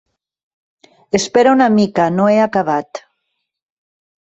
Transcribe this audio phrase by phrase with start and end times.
[1.19, 2.09] Espera una mica.
[2.17, 3.05] No he acabat.